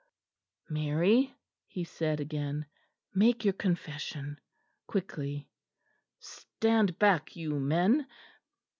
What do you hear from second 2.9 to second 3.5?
"make